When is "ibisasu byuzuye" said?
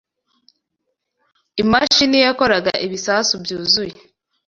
2.85-3.93